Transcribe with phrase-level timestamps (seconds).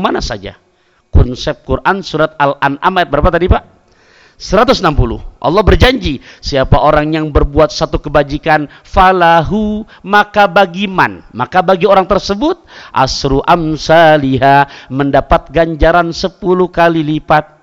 [0.00, 0.56] mana saja.
[1.08, 3.78] Konsep Quran surat Al-An'am ayat berapa tadi Pak?
[4.38, 4.86] 160.
[5.42, 12.06] Allah berjanji, siapa orang yang berbuat satu kebajikan, falahu, maka bagi man, maka bagi orang
[12.06, 12.62] tersebut,
[12.94, 16.38] asru amsaliha, mendapat ganjaran 10
[16.70, 17.58] kali lipat.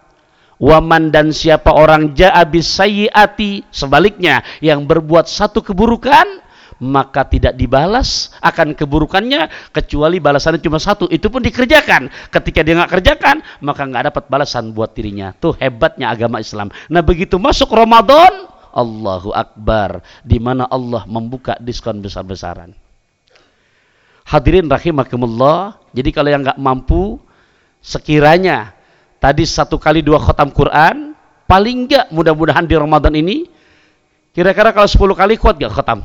[0.60, 6.44] Waman dan siapa orang ja'abis sayyati, sebaliknya, yang berbuat satu keburukan,
[6.82, 11.08] maka tidak dibalas akan keburukannya kecuali balasannya cuma satu.
[11.08, 12.12] Itu pun dikerjakan.
[12.32, 15.32] Ketika dia nggak kerjakan maka nggak dapat balasan buat dirinya.
[15.36, 16.72] Tuh hebatnya agama Islam.
[16.92, 22.76] Nah begitu masuk Ramadan Allahu Akbar di mana Allah membuka diskon besar-besaran.
[24.26, 27.22] Hadirin rahimakumullah jadi kalau yang nggak mampu
[27.80, 28.74] sekiranya
[29.22, 31.14] tadi satu kali dua khotam Quran
[31.46, 33.46] paling nggak mudah-mudahan di Ramadan ini
[34.34, 36.04] kira-kira kalau 10 kali kuat gak khotam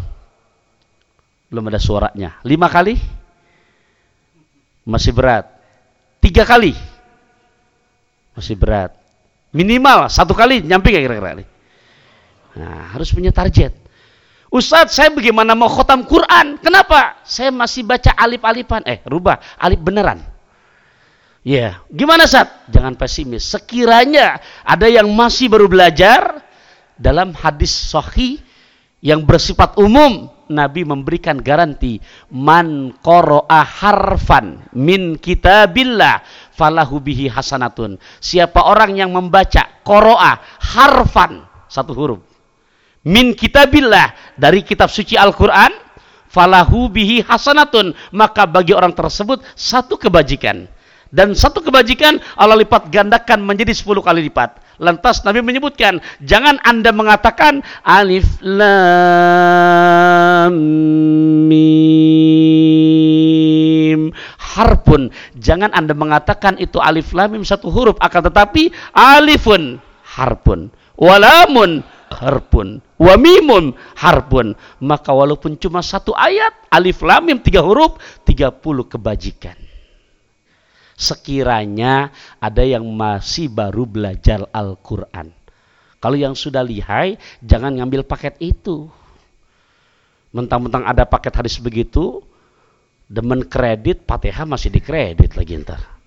[1.50, 2.38] belum ada suaranya.
[2.46, 2.94] Lima kali?
[4.86, 5.50] Masih berat.
[6.22, 6.72] Tiga kali?
[8.38, 8.94] Masih berat.
[9.50, 11.42] Minimal satu kali nyampe gak kira-kira?
[12.54, 13.74] Nah, harus punya target.
[14.50, 16.58] Ustadz, saya bagaimana mau khotam Quran?
[16.58, 17.22] Kenapa?
[17.26, 18.82] Saya masih baca alif-alifan.
[18.86, 19.38] Eh, rubah.
[19.58, 20.22] Alif beneran.
[21.40, 21.72] Ya, yeah.
[21.88, 22.50] gimana Ustaz?
[22.68, 23.46] Jangan pesimis.
[23.46, 26.42] Sekiranya ada yang masih baru belajar
[27.00, 28.42] dalam hadis sahih
[29.00, 32.02] yang bersifat umum Nabi memberikan garansi
[32.34, 37.96] man qara'a harfan min kitabillah falahu bihi hasanatun.
[38.18, 42.20] Siapa orang yang membaca qara'a harfan satu huruf
[43.06, 45.72] min kitabillah dari kitab suci Al-Qur'an
[46.28, 50.68] falahu bihi hasanatun maka bagi orang tersebut satu kebajikan
[51.10, 54.62] dan satu kebajikan Allah lipat gandakan menjadi 10 kali lipat.
[54.78, 58.64] Lantas Nabi menyebutkan, jangan Anda mengatakan alif lam
[61.50, 62.70] mim.
[64.38, 65.10] Harpun.
[65.34, 70.70] Jangan Anda mengatakan itu alif lam mim satu huruf akan tetapi alifun harpun.
[70.94, 71.82] Walamun
[72.14, 72.78] harpun.
[73.02, 74.54] Wa mimun harpun.
[74.78, 79.69] Maka walaupun cuma satu ayat alif lam mim tiga huruf 30 kebajikan
[81.00, 85.32] sekiranya ada yang masih baru belajar Al-Quran.
[85.96, 88.88] Kalau yang sudah lihai, jangan ngambil paket itu.
[90.36, 92.20] Mentang-mentang ada paket hadis begitu,
[93.08, 96.00] demen kredit, fatihah masih dikredit lagi ntar.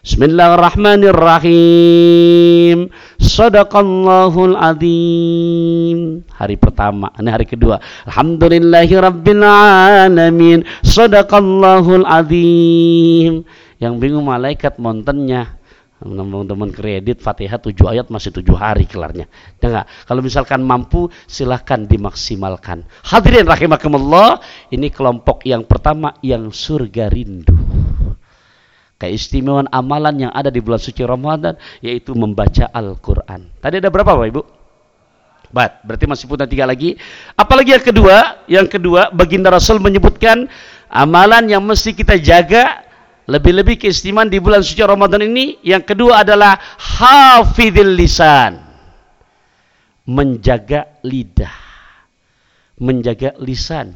[0.00, 2.88] Bismillahirrahmanirrahim.
[3.20, 6.24] Sadaqallahul azim.
[6.32, 7.76] Hari pertama, ini hari kedua.
[8.08, 10.64] Alhamdulillahirabbil alamin.
[10.80, 13.44] Sadaqallahul azim.
[13.80, 15.56] Yang bingung malaikat montennya.
[16.00, 19.28] Teman-teman kredit Fatihah tujuh ayat masih tujuh hari kelarnya.
[19.60, 19.84] Enggak.
[20.08, 22.88] Kalau misalkan mampu silahkan dimaksimalkan.
[23.04, 24.40] Hadirin rahimakumullah,
[24.72, 27.52] ini kelompok yang pertama yang surga rindu.
[28.96, 33.48] Keistimewaan amalan yang ada di bulan suci Ramadan yaitu membaca Al-Qur'an.
[33.60, 34.42] Tadi ada berapa Bapak Ibu?
[35.52, 36.96] Bat, berarti masih punya tiga lagi.
[37.36, 38.16] Apalagi yang kedua,
[38.48, 40.48] yang kedua baginda Rasul menyebutkan
[40.88, 42.88] amalan yang mesti kita jaga
[43.30, 48.58] lebih-lebih keistimewaan di bulan suci Ramadan ini yang kedua adalah hafidil lisan.
[50.10, 51.54] Menjaga lidah.
[52.82, 53.94] Menjaga lisan.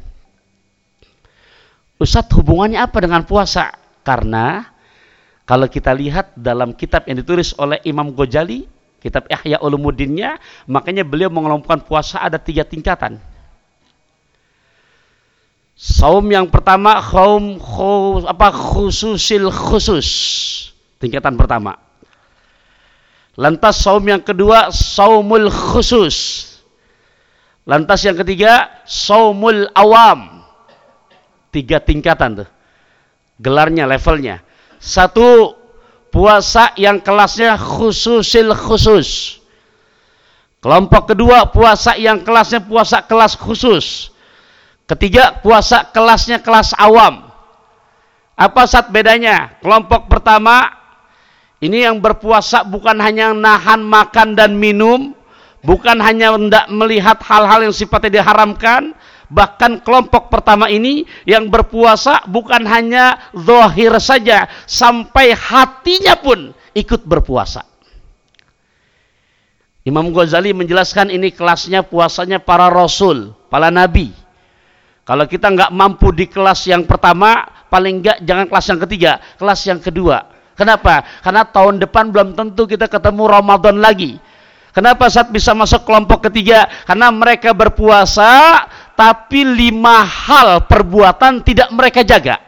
[1.99, 3.75] Ustadz hubungannya apa dengan puasa?
[4.07, 4.63] Karena
[5.43, 8.63] kalau kita lihat dalam kitab yang ditulis oleh Imam Ghazali,
[9.03, 10.39] kitab Ihya Ulumuddinnya,
[10.71, 13.19] makanya beliau mengelompokkan puasa ada tiga tingkatan.
[15.75, 17.59] Saum yang pertama kaum
[18.23, 20.07] apa khususil khusus.
[21.03, 21.75] Tingkatan pertama.
[23.35, 26.47] Lantas saum yang kedua saumul khusus.
[27.67, 30.47] Lantas yang ketiga saumul awam.
[31.51, 32.49] Tiga tingkatan tuh.
[33.43, 34.39] Gelarnya, levelnya.
[34.79, 35.59] Satu
[36.07, 39.43] puasa yang kelasnya khususil khusus.
[40.63, 44.14] Kelompok kedua puasa yang kelasnya puasa kelas khusus.
[44.85, 47.25] Ketiga, puasa kelasnya kelas awam.
[48.37, 49.57] Apa saat bedanya?
[49.57, 50.69] Kelompok pertama,
[51.57, 55.17] ini yang berpuasa bukan hanya nahan makan dan minum,
[55.65, 58.93] bukan hanya tidak melihat hal-hal yang sifatnya diharamkan,
[59.25, 67.65] bahkan kelompok pertama ini yang berpuasa bukan hanya zahir saja, sampai hatinya pun ikut berpuasa.
[69.81, 74.24] Imam Ghazali menjelaskan ini kelasnya puasanya para rasul, para nabi
[75.05, 79.59] kalau kita nggak mampu di kelas yang pertama, paling nggak jangan kelas yang ketiga, kelas
[79.69, 80.17] yang kedua.
[80.57, 81.05] Kenapa?
[81.21, 84.17] Karena tahun depan belum tentu kita ketemu Ramadan lagi.
[84.73, 86.65] Kenapa saat bisa masuk kelompok ketiga?
[86.89, 88.65] Karena mereka berpuasa,
[88.97, 92.41] tapi lima hal perbuatan tidak mereka jaga.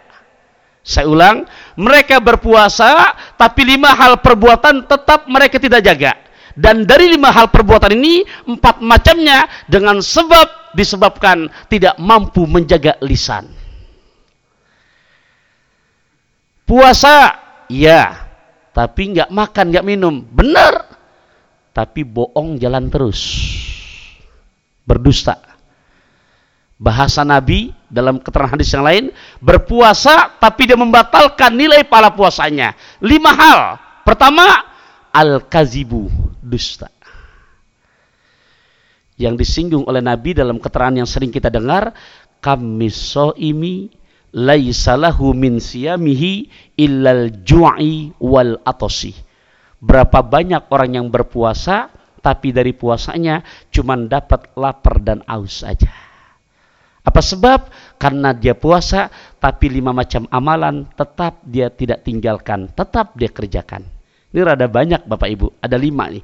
[0.82, 1.46] Saya ulang,
[1.78, 6.27] mereka berpuasa tapi lima hal perbuatan tetap mereka tidak jaga
[6.58, 13.46] dan dari lima hal perbuatan ini empat macamnya dengan sebab disebabkan tidak mampu menjaga lisan.
[16.66, 17.38] Puasa
[17.70, 18.26] ya.
[18.74, 20.26] Tapi nggak makan nggak minum.
[20.26, 20.98] Benar.
[21.78, 23.22] Tapi bohong jalan terus.
[24.82, 25.38] Berdusta.
[26.78, 29.06] Bahasa Nabi dalam keterangan hadis yang lain
[29.42, 32.74] berpuasa tapi dia membatalkan nilai pahala puasanya.
[33.02, 33.60] Lima hal.
[34.06, 34.46] Pertama
[35.14, 36.88] al-kazibu dusta
[39.20, 41.92] yang disinggung oleh Nabi dalam keterangan yang sering kita dengar
[42.40, 43.92] kamisoimi
[44.32, 46.48] laisalahu min siyamihi
[46.80, 49.12] illal ju'i wal atosi
[49.84, 51.92] berapa banyak orang yang berpuasa
[52.24, 56.08] tapi dari puasanya cuma dapat lapar dan aus saja
[57.08, 57.72] apa sebab?
[57.96, 59.08] Karena dia puasa,
[59.40, 63.88] tapi lima macam amalan tetap dia tidak tinggalkan, tetap dia kerjakan.
[64.36, 66.20] Ini rada banyak Bapak Ibu, ada lima nih.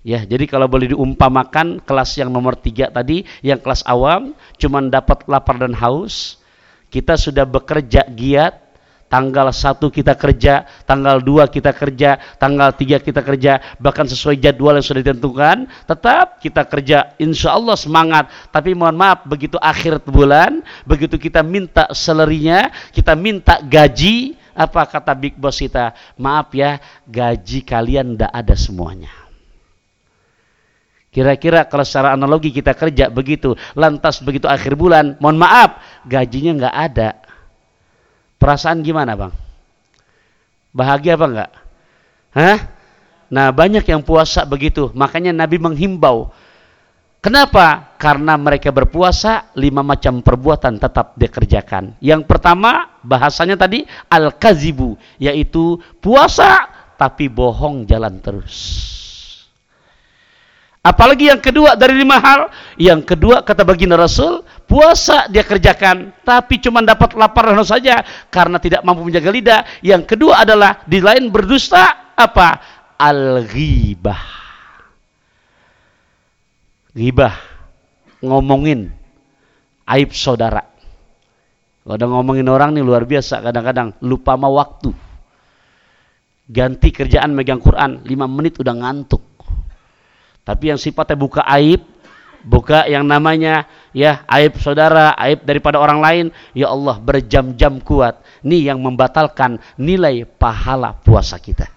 [0.00, 5.28] Ya, jadi kalau boleh diumpamakan kelas yang nomor tiga tadi, yang kelas awam, cuman dapat
[5.28, 6.40] lapar dan haus,
[6.88, 8.70] kita sudah bekerja giat,
[9.12, 14.80] tanggal 1 kita kerja, tanggal 2 kita kerja, tanggal 3 kita kerja, bahkan sesuai jadwal
[14.80, 18.32] yang sudah ditentukan, tetap kita kerja, insya Allah semangat.
[18.48, 25.12] Tapi mohon maaf, begitu akhir bulan, begitu kita minta selerinya, kita minta gaji, apa kata
[25.12, 25.92] big boss kita?
[26.16, 29.19] Maaf ya, gaji kalian tidak ada semuanya.
[31.10, 36.76] Kira-kira kalau secara analogi kita kerja begitu, lantas begitu akhir bulan, mohon maaf, gajinya nggak
[36.76, 37.08] ada
[38.40, 39.32] Perasaan gimana bang?
[40.72, 41.50] Bahagia apa enggak?
[42.32, 42.58] Hah?
[43.28, 44.88] Nah banyak yang puasa begitu.
[44.96, 46.32] Makanya Nabi menghimbau.
[47.20, 47.92] Kenapa?
[48.00, 52.00] Karena mereka berpuasa lima macam perbuatan tetap dikerjakan.
[52.00, 54.96] Yang pertama bahasanya tadi al-kazibu.
[55.20, 56.64] Yaitu puasa
[56.96, 58.56] tapi bohong jalan terus.
[60.80, 62.48] Apalagi yang kedua dari lima hal.
[62.80, 68.00] Yang kedua kata baginda Rasul, puasa dia kerjakan, tapi cuma dapat lapar dan saja
[68.32, 69.60] karena tidak mampu menjaga lidah.
[69.84, 72.48] Yang kedua adalah di lain berdusta apa?
[72.96, 74.24] Al-ghibah.
[76.96, 77.34] Ghibah.
[78.24, 78.88] Ngomongin
[79.84, 80.64] aib saudara.
[81.84, 84.92] Kalau ngomongin orang nih luar biasa, kadang-kadang lupa sama waktu.
[86.48, 89.29] Ganti kerjaan megang Quran, 5 menit udah ngantuk
[90.50, 91.78] tapi yang sifatnya buka aib,
[92.42, 96.26] buka yang namanya ya aib saudara, aib daripada orang lain,
[96.58, 98.18] ya Allah berjam-jam kuat.
[98.42, 101.70] Ini yang membatalkan nilai pahala puasa kita.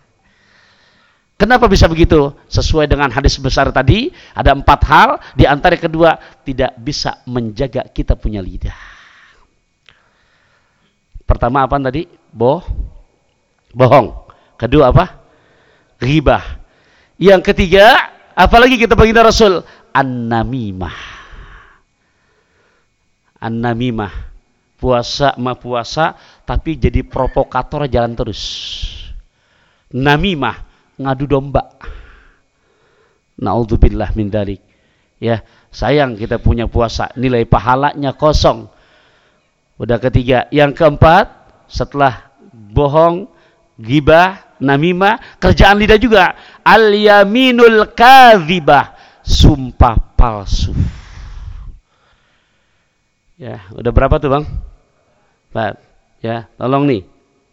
[1.38, 2.34] Kenapa bisa begitu?
[2.50, 5.10] Sesuai dengan hadis besar tadi, ada empat hal.
[5.38, 8.74] Di antara kedua, tidak bisa menjaga kita punya lidah.
[11.30, 12.10] Pertama apa tadi?
[12.34, 12.66] Boh,
[13.70, 14.26] bohong.
[14.58, 15.22] Kedua apa?
[16.02, 16.64] Ribah.
[17.22, 19.62] Yang ketiga, Apalagi kita baginda Rasul
[19.94, 20.98] an-namimah.
[23.38, 24.34] An-namimah.
[24.84, 28.42] Puasa ma puasa tapi jadi provokator jalan terus.
[29.96, 30.60] Namimah,
[31.00, 31.72] ngadu domba.
[33.40, 34.60] Nauzubillah min dalik.
[35.24, 35.40] Ya,
[35.72, 38.68] sayang kita punya puasa, nilai pahalanya kosong.
[39.80, 41.32] Udah ketiga, yang keempat
[41.72, 43.32] setelah bohong,
[43.80, 46.34] gibah, namimah, kerjaan lidah juga.
[46.64, 50.72] Al-yaminul kadhibah, sumpah palsu.
[53.36, 54.46] Ya, udah berapa tuh, Bang?
[55.52, 55.78] Pak,
[56.24, 57.04] ya, tolong nih.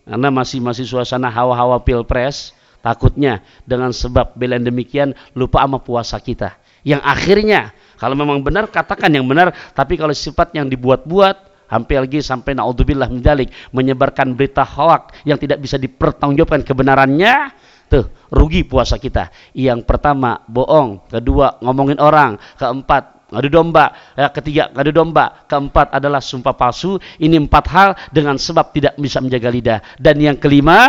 [0.07, 6.57] Anda masih masih suasana hawa-hawa pilpres, takutnya dengan sebab belain demikian lupa sama puasa kita.
[6.87, 7.61] Yang akhirnya
[8.01, 13.09] kalau memang benar katakan yang benar, tapi kalau sifat yang dibuat-buat hampir lagi sampai naudzubillah
[13.09, 17.55] menjalik menyebarkan berita hoak yang tidak bisa dipertanggungjawabkan kebenarannya.
[17.91, 19.31] Tuh rugi puasa kita.
[19.55, 21.11] Yang pertama bohong.
[21.11, 22.39] Kedua ngomongin orang.
[22.55, 24.15] Keempat ngadu domba.
[24.15, 25.47] Ya, ketiga ngadu domba.
[25.51, 27.03] Keempat adalah sumpah palsu.
[27.19, 29.79] Ini empat hal dengan sebab tidak bisa menjaga lidah.
[29.99, 30.87] Dan yang kelima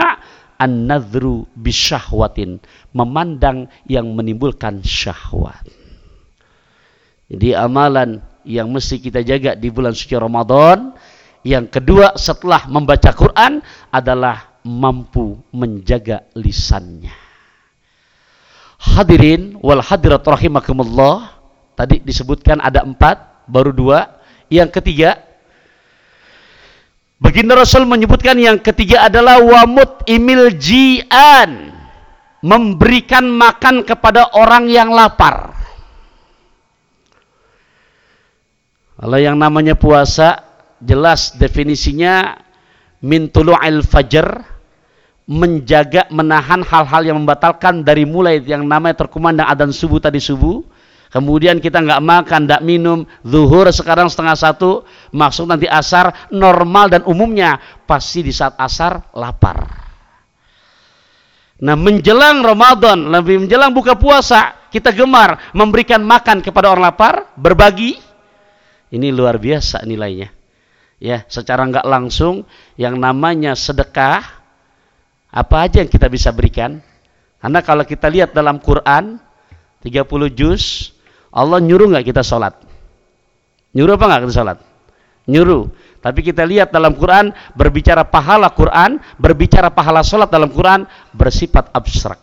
[0.61, 2.61] an-nadhru bisyahwatin.
[2.93, 5.65] Memandang yang menimbulkan syahwat.
[7.33, 10.93] Jadi amalan yang mesti kita jaga di bulan suci Ramadan.
[11.41, 17.13] Yang kedua setelah membaca Quran adalah mampu menjaga lisannya.
[18.81, 21.37] Hadirin wal hadirat rahimakumullah.
[21.77, 24.21] Tadi disebutkan ada empat, baru dua.
[24.51, 25.17] Yang ketiga,
[27.21, 31.69] Baginda Rasul menyebutkan yang ketiga adalah wamut imil jian.
[32.41, 35.60] Memberikan makan kepada orang yang lapar.
[39.01, 40.45] Kalau yang namanya puasa
[40.77, 42.37] jelas definisinya
[43.01, 44.45] min tulu'il fajr
[45.25, 50.61] menjaga menahan hal-hal yang membatalkan dari mulai yang namanya terkumandang adzan subuh tadi subuh
[51.11, 57.01] kemudian kita nggak makan, nggak minum, zuhur sekarang setengah satu, maksud nanti asar, normal dan
[57.03, 59.59] umumnya pasti di saat asar lapar.
[61.61, 68.10] Nah menjelang Ramadan, lebih menjelang buka puasa, kita gemar memberikan makan kepada orang lapar, berbagi.
[68.91, 70.29] Ini luar biasa nilainya.
[71.01, 72.45] Ya, secara nggak langsung
[72.77, 74.21] yang namanya sedekah,
[75.31, 76.83] apa aja yang kita bisa berikan?
[77.41, 79.17] Karena kalau kita lihat dalam Quran
[79.81, 80.05] 30
[80.37, 80.93] juz
[81.31, 82.53] Allah nyuruh nggak kita sholat?
[83.71, 84.57] Nyuruh apa nggak kita sholat?
[85.31, 85.71] Nyuruh.
[86.03, 90.83] Tapi kita lihat dalam Quran berbicara pahala Quran, berbicara pahala sholat dalam Quran
[91.15, 92.19] bersifat abstrak.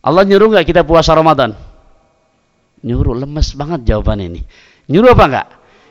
[0.00, 1.52] Allah nyuruh nggak kita puasa Ramadan?
[2.80, 4.40] Nyuruh, lemes banget jawaban ini.
[4.88, 5.48] Nyuruh apa enggak?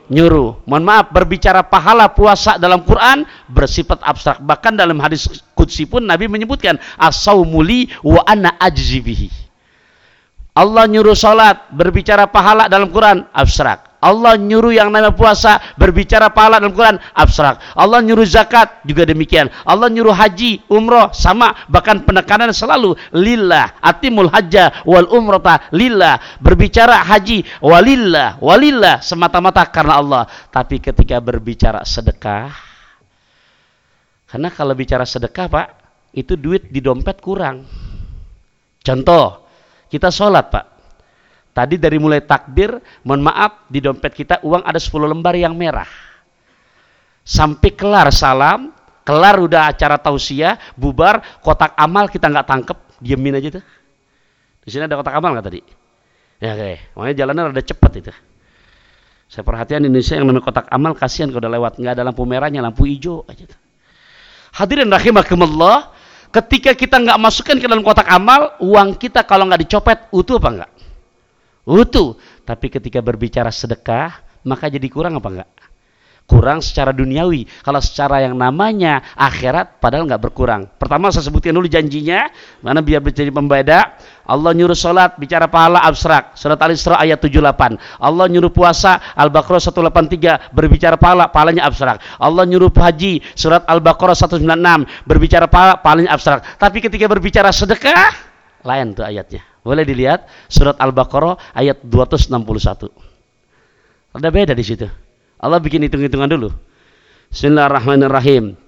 [0.08, 0.64] Nyuruh.
[0.66, 4.42] Mohon maaf, berbicara pahala puasa dalam Quran bersifat abstrak.
[4.44, 9.30] Bahkan dalam hadis Qudsi pun Nabi menyebutkan as-saumuli wa ana ajzibihi.
[10.58, 13.87] Allah nyuruh salat, berbicara pahala dalam Quran, abstrak.
[13.98, 17.58] Allah nyuruh yang namanya puasa, berbicara pahala dalam Quran, abstrak.
[17.74, 19.50] Allah nyuruh zakat, juga demikian.
[19.66, 21.66] Allah nyuruh haji, umroh, sama.
[21.66, 26.38] Bahkan penekanan selalu, lillah, atimul hajja, wal umrata, lillah.
[26.38, 30.22] Berbicara haji, walillah, walillah, semata-mata karena Allah.
[30.54, 32.54] Tapi ketika berbicara sedekah,
[34.30, 35.66] karena kalau bicara sedekah pak,
[36.14, 37.66] itu duit di dompet kurang.
[38.78, 39.42] Contoh,
[39.90, 40.77] kita sholat pak.
[41.58, 42.70] Tadi dari mulai takbir,
[43.02, 45.90] mohon maaf, di dompet kita uang ada 10 lembar yang merah.
[47.26, 48.70] Sampai kelar salam,
[49.02, 53.64] kelar udah acara tausiah, bubar, kotak amal kita nggak tangkep, diemin aja tuh.
[54.62, 55.60] Di sini ada kotak amal nggak tadi?
[56.38, 58.12] Ya oke, makanya jalannya rada cepat itu.
[59.26, 62.62] Saya perhatian Indonesia yang namanya kotak amal kasihan kalau udah lewat nggak ada lampu merahnya,
[62.62, 63.58] lampu hijau aja tuh.
[64.54, 65.90] Hadirin rahimakumullah,
[66.28, 70.48] Ketika kita nggak masukkan ke dalam kotak amal, uang kita kalau nggak dicopet utuh apa
[70.52, 70.70] enggak?
[71.68, 72.16] Utuh.
[72.48, 75.50] Tapi ketika berbicara sedekah, maka jadi kurang apa enggak?
[76.28, 77.48] kurang secara duniawi.
[77.64, 80.68] Kalau secara yang namanya akhirat padahal nggak berkurang.
[80.76, 82.28] Pertama saya sebutkan dulu janjinya,
[82.60, 83.96] mana biar menjadi pembeda.
[84.28, 86.36] Allah nyuruh salat bicara pahala abstrak.
[86.36, 87.80] Surat Al-Isra ayat 78.
[87.96, 92.04] Allah nyuruh puasa Al-Baqarah 183 berbicara pahala, pahalanya abstrak.
[92.20, 96.44] Allah nyuruh haji surat Al-Baqarah 196 berbicara pahala, pahalanya abstrak.
[96.60, 98.12] Tapi ketika berbicara sedekah
[98.68, 99.40] lain tuh ayatnya.
[99.67, 102.91] Boleh dilihat surat Al-Baqarah ayat 261.
[104.13, 104.87] Ada beda di situ.
[105.39, 106.49] Allah bikin hitung-hitungan dulu.
[107.31, 108.59] Bismillahirrahmanirrahim.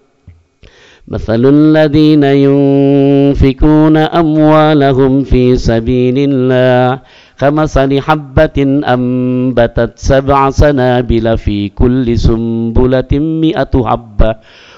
[1.06, 7.00] مثل الذين ينفقون أموالهم في سبيل الله
[7.38, 14.32] كمثل حبة أنبتت سبع سنابل في كل سنبلة مئة حبة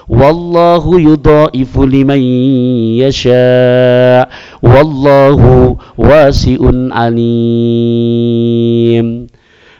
[0.09, 2.19] والله yudhaifu لمن
[2.99, 4.29] يشاء
[4.63, 5.41] والله
[5.97, 6.57] واسع
[6.91, 8.27] عليم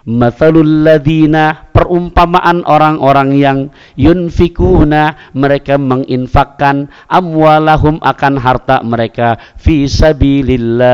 [0.03, 1.35] مثل الذين
[1.83, 3.67] perumpamaan orang-orang yang
[3.99, 10.87] yunfikuna mereka menginfakkan amwalahum akan harta mereka fi sabilillah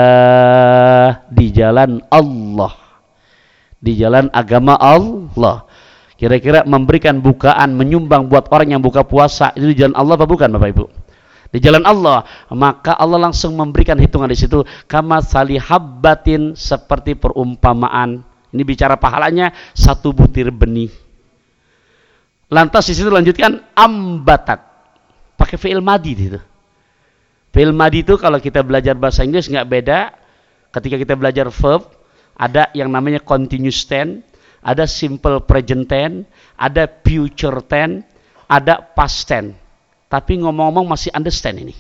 [1.30, 2.74] di jalan Allah.
[3.80, 5.69] Di jalan agama Allah
[6.20, 10.52] kira-kira memberikan bukaan menyumbang buat orang yang buka puasa itu di jalan Allah apa bukan
[10.52, 10.86] Bapak Ibu
[11.50, 18.64] di jalan Allah maka Allah langsung memberikan hitungan di situ kama salihabbatin seperti perumpamaan ini
[18.66, 20.90] bicara pahalanya satu butir benih.
[22.50, 24.66] Lantas di situ lanjutkan ambatat.
[25.38, 26.42] Pakai fi'il madi itu.
[27.54, 30.00] Fi'il madi itu kalau kita belajar bahasa Inggris nggak beda.
[30.74, 31.94] Ketika kita belajar verb,
[32.38, 34.26] ada yang namanya continuous tense,
[34.60, 36.28] ada simple present tense,
[36.60, 38.04] ada future tense,
[38.48, 39.56] ada past tense.
[40.10, 41.76] Tapi ngomong-ngomong masih understand ini.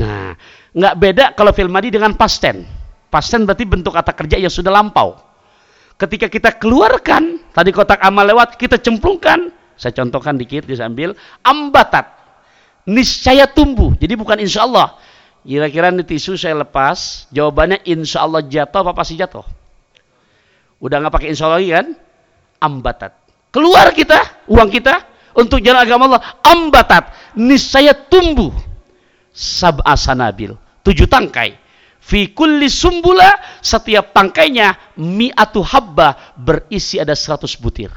[0.00, 0.34] Nah,
[0.74, 2.66] nggak beda kalau fi'il madi dengan past tense.
[3.08, 5.16] Past tense berarti bentuk kata kerja yang sudah lampau.
[5.98, 9.54] Ketika kita keluarkan tadi kotak amal lewat kita cemplungkan.
[9.78, 11.14] Saya contohkan dikit bisa ambil
[11.46, 12.10] ambatat.
[12.88, 13.94] Niscaya tumbuh.
[13.94, 14.98] Jadi bukan insya Allah.
[15.46, 17.30] Kira-kira ini tisu saya lepas.
[17.30, 19.57] Jawabannya insya Allah jatuh apa pasti jatuh
[20.78, 21.94] udah nggak pakai insya kan?
[22.58, 23.12] Ambatat.
[23.54, 24.94] Keluar kita uang kita
[25.34, 27.34] untuk jalan agama Allah ambatat.
[27.38, 28.50] Niscaya tumbuh.
[29.30, 30.54] Sab'a sanabil.
[30.82, 31.54] Tujuh tangkai.
[31.98, 37.92] Fi kulli sumbula setiap tangkainya mi'atu habba berisi ada 100 butir.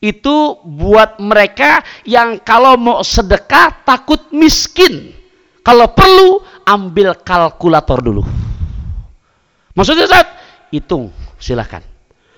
[0.00, 5.12] Itu buat mereka yang kalau mau sedekah takut miskin.
[5.66, 8.22] Kalau perlu ambil kalkulator dulu.
[9.74, 10.28] Maksudnya saat
[10.70, 11.84] hitung silahkan.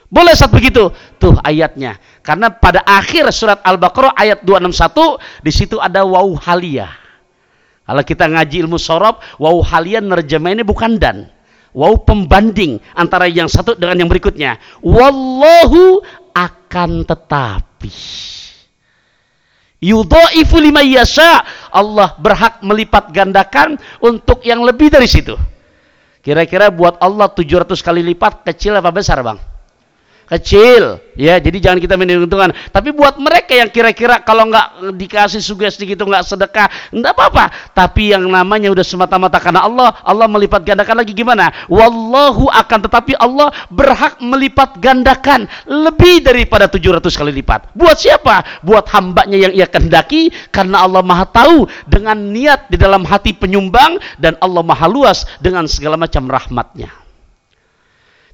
[0.08, 0.88] Boleh saat begitu?
[1.20, 2.00] Tuh ayatnya.
[2.24, 6.92] Karena pada akhir surat Al-Baqarah ayat 261 di situ ada wau haliyah.
[7.84, 11.28] Kalau kita ngaji ilmu sorob, wau haliyah nerjemah ini bukan dan.
[11.76, 14.56] Wau pembanding antara yang satu dengan yang berikutnya.
[14.80, 16.00] Wallahu
[16.32, 17.92] akan tetapi.
[19.84, 21.44] Yudha'ifu lima yasha.
[21.68, 25.36] Allah berhak melipat gandakan untuk yang lebih dari situ.
[26.22, 29.38] Kira-kira buat Allah 700 kali lipat kecil apa besar bang?
[30.28, 31.00] Kecil.
[31.18, 36.06] Ya jadi jangan kita menentukan tapi buat mereka yang kira-kira kalau nggak dikasih sugesti gitu
[36.06, 37.74] nggak sedekah nggak apa-apa.
[37.74, 41.50] Tapi yang namanya udah semata-mata karena Allah Allah melipat gandakan lagi gimana?
[41.66, 47.74] Wallahu akan tetapi Allah berhak melipat gandakan lebih daripada 700 kali lipat.
[47.74, 48.62] Buat siapa?
[48.62, 53.98] Buat hambanya yang ia kendaki karena Allah maha tahu dengan niat di dalam hati penyumbang
[54.22, 57.07] dan Allah maha luas dengan segala macam rahmatnya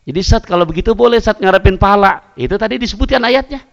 [0.04, 2.36] jadi saat kalau begitu boleh saat ngarepin pahala.
[2.36, 3.64] Itu tadi disebutkan ayatnya.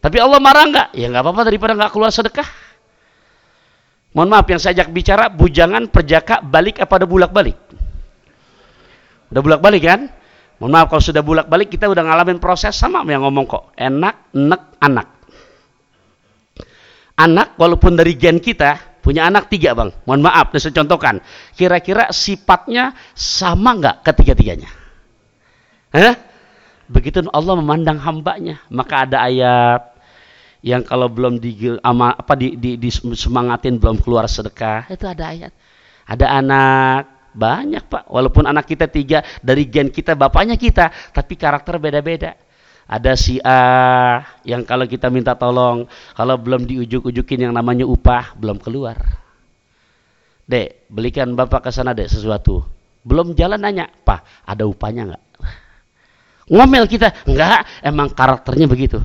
[0.00, 0.88] Tapi Allah marah enggak?
[0.96, 2.48] Ya enggak apa-apa daripada enggak keluar sedekah.
[4.16, 7.60] Mohon maaf yang saya ajak bicara bujangan perjaka balik apa ada bulak balik?
[9.30, 10.08] Udah bulak balik kan?
[10.58, 13.76] Mohon maaf kalau sudah bulak balik kita udah ngalamin proses sama yang ngomong kok.
[13.76, 15.08] Enak, enak, anak.
[17.20, 19.92] Anak walaupun dari gen kita punya anak tiga bang.
[20.08, 21.20] Mohon maaf, saya contohkan.
[21.52, 24.79] Kira-kira sifatnya sama nggak ketiga-tiganya?
[25.90, 26.14] Eh?
[26.90, 29.94] Begitu Allah memandang hambanya, maka ada ayat
[30.60, 35.30] yang kalau belum di, ama, apa, di, di, di semangatin belum keluar sedekah, itu ada
[35.30, 35.52] ayat.
[36.10, 41.78] Ada anak, banyak pak, walaupun anak kita tiga dari gen kita, bapaknya kita, tapi karakter
[41.78, 42.34] beda-beda.
[42.90, 45.86] Ada si A yang kalau kita minta tolong,
[46.18, 48.98] kalau belum diujuk-ujukin yang namanya upah, belum keluar.
[50.50, 52.66] Dek, belikan bapak ke sana dek sesuatu.
[53.06, 55.29] Belum jalan nanya, pak, ada upahnya nggak?
[56.50, 57.14] Ngomel kita.
[57.24, 58.98] Enggak emang karakternya begitu.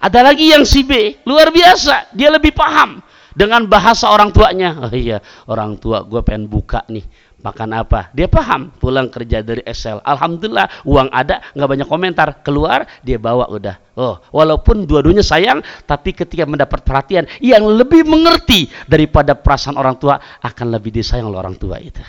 [0.00, 2.12] Ada lagi yang si B luar biasa.
[2.16, 3.04] Dia lebih paham
[3.36, 4.80] dengan bahasa orang tuanya.
[4.80, 7.04] Oh iya orang tua gue pengen buka nih
[7.44, 8.08] makan apa?
[8.16, 8.72] Dia paham.
[8.80, 12.28] Pulang kerja dari Excel Alhamdulillah uang ada nggak banyak komentar.
[12.40, 13.76] Keluar dia bawa udah.
[14.00, 20.18] Oh walaupun dua-duanya sayang tapi ketika mendapat perhatian yang lebih mengerti daripada perasaan orang tua
[20.40, 22.02] akan lebih disayang oleh orang tua itu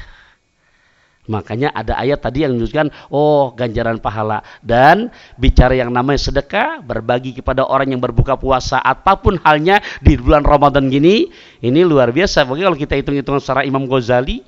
[1.26, 5.10] Makanya ada ayat tadi yang menunjukkan oh ganjaran pahala dan
[5.42, 10.46] bicara yang namanya sedekah berbagi kepada orang yang berbuka puasa apa pun halnya di bulan
[10.46, 11.26] Ramadan gini
[11.66, 12.46] ini luar biasa.
[12.46, 14.46] Bagi kalau kita hitung-hitung secara Imam Ghazali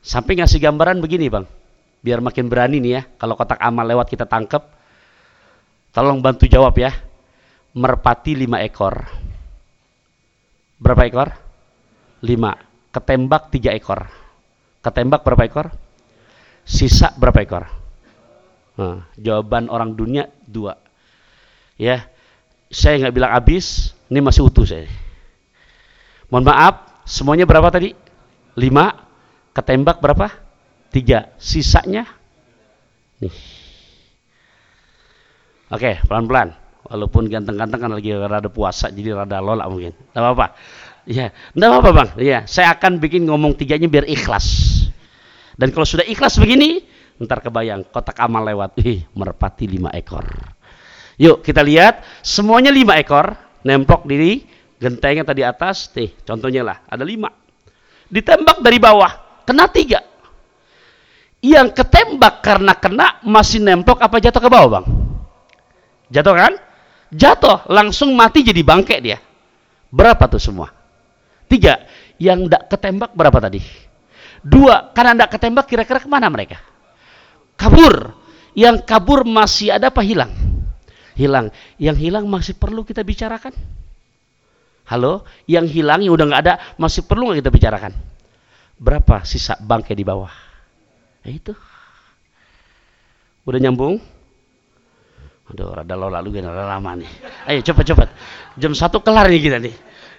[0.00, 1.44] sampai ngasih gambaran begini, Bang.
[2.00, 4.72] Biar makin berani nih ya kalau kotak amal lewat kita tangkap.
[5.92, 6.96] Tolong bantu jawab ya.
[7.76, 9.04] Merpati lima ekor.
[10.80, 11.28] Berapa ekor?
[12.24, 12.56] Lima.
[12.88, 14.25] Ketembak tiga ekor
[14.86, 15.66] Ketembak berapa ekor?
[16.62, 17.66] Sisa berapa ekor?
[18.78, 20.78] Nah, jawaban orang dunia dua.
[21.74, 22.06] Ya,
[22.70, 24.86] saya nggak bilang habis, ini masih utuh saya.
[26.30, 27.98] Mohon maaf, semuanya berapa tadi?
[28.54, 28.94] Lima.
[29.50, 30.30] Ketembak berapa?
[30.94, 31.34] Tiga.
[31.40, 32.06] Sisanya?
[33.18, 33.34] Nih.
[35.72, 36.54] Oke, pelan-pelan.
[36.86, 39.96] Walaupun ganteng-ganteng kan lagi rada puasa, jadi rada lola mungkin.
[39.96, 40.54] Tidak apa-apa.
[41.06, 42.08] Ya, tidak apa-apa bang.
[42.18, 44.75] Ya, saya akan bikin ngomong tiganya biar ikhlas.
[45.56, 46.84] Dan kalau sudah ikhlas begini,
[47.16, 48.76] ntar kebayang kotak amal lewat.
[48.84, 50.28] Ih, merpati lima ekor.
[51.16, 53.32] Yuk kita lihat, semuanya lima ekor,
[53.64, 54.44] nempok di
[54.76, 55.88] gentengnya tadi atas.
[55.96, 57.32] Nih, contohnya lah, ada lima.
[58.12, 60.04] Ditembak dari bawah, kena tiga.
[61.40, 64.86] Yang ketembak karena kena masih nempok apa jatuh ke bawah bang?
[66.12, 66.52] Jatuh kan?
[67.12, 69.18] Jatuh, langsung mati jadi bangke dia.
[69.88, 70.68] Berapa tuh semua?
[71.46, 71.86] Tiga.
[72.16, 73.85] Yang tidak ketembak berapa tadi?
[74.44, 76.60] Dua, karena tidak ketembak kira-kira ke mana mereka?
[77.56, 78.12] Kabur.
[78.56, 80.32] Yang kabur masih ada apa hilang?
[81.16, 81.52] Hilang.
[81.76, 83.52] Yang hilang masih perlu kita bicarakan?
[84.86, 85.26] Halo?
[85.44, 87.92] Yang hilang yang udah nggak ada masih perlu nggak kita bicarakan?
[88.76, 90.30] Berapa sisa bangkai di bawah?
[91.24, 91.52] Ya itu.
[93.48, 93.98] Udah nyambung?
[95.46, 97.10] Aduh, rada lo lalu gak lama nih.
[97.46, 98.08] Ayo cepat-cepat.
[98.58, 99.74] Jam satu kelar nih kita nih.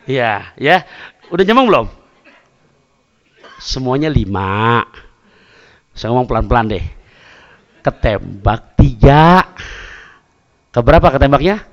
[0.08, 0.88] Iya, ya.
[1.28, 1.88] Udah nyambung belum?
[3.58, 4.86] Semuanya lima.
[5.98, 6.86] Saya ngomong pelan-pelan deh.
[7.82, 9.42] Ketembak tiga.
[10.70, 11.66] Keberapa ketembaknya?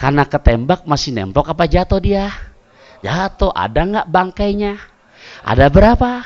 [0.00, 2.32] Karena ketembak masih nempok apa jatuh dia?
[3.04, 3.52] Jatuh.
[3.52, 4.80] Ada nggak bangkainya?
[5.44, 6.24] Ada berapa?